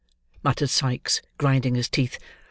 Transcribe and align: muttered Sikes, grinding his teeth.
muttered 0.41 0.71
Sikes, 0.71 1.21
grinding 1.37 1.75
his 1.75 1.87
teeth. 1.87 2.17